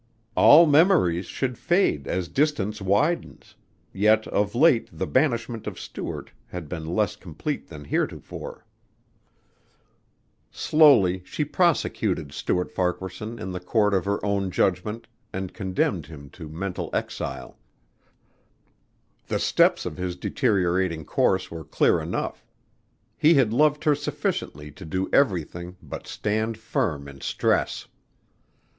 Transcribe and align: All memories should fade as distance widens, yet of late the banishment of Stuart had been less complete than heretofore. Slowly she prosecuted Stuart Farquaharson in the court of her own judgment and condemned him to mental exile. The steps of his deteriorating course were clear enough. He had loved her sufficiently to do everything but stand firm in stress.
All 0.33 0.65
memories 0.65 1.27
should 1.27 1.59
fade 1.59 2.07
as 2.07 2.27
distance 2.27 2.81
widens, 2.81 3.53
yet 3.93 4.25
of 4.29 4.55
late 4.55 4.89
the 4.91 5.05
banishment 5.05 5.67
of 5.67 5.79
Stuart 5.79 6.31
had 6.47 6.67
been 6.67 6.87
less 6.87 7.15
complete 7.15 7.67
than 7.67 7.85
heretofore. 7.85 8.65
Slowly 10.49 11.21
she 11.23 11.45
prosecuted 11.45 12.31
Stuart 12.31 12.71
Farquaharson 12.71 13.37
in 13.37 13.51
the 13.51 13.59
court 13.59 13.93
of 13.93 14.05
her 14.05 14.17
own 14.25 14.49
judgment 14.49 15.07
and 15.31 15.53
condemned 15.53 16.07
him 16.07 16.31
to 16.31 16.49
mental 16.49 16.89
exile. 16.93 17.59
The 19.27 19.37
steps 19.37 19.85
of 19.85 19.97
his 19.97 20.15
deteriorating 20.15 21.05
course 21.05 21.51
were 21.51 21.63
clear 21.63 22.01
enough. 22.01 22.43
He 23.19 23.35
had 23.35 23.53
loved 23.53 23.83
her 23.83 23.93
sufficiently 23.93 24.71
to 24.71 24.83
do 24.83 25.11
everything 25.13 25.77
but 25.79 26.07
stand 26.07 26.57
firm 26.57 27.07
in 27.07 27.21
stress. 27.21 27.87